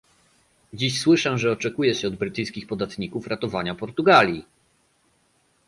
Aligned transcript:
Dziś 0.73 1.01
słyszę, 1.01 1.37
że 1.37 1.51
oczekuje 1.51 1.93
się 1.95 2.07
od 2.07 2.15
brytyjskich 2.15 2.67
podatników 2.67 3.27
ratowania 3.27 3.75
Portugalii! 3.75 4.45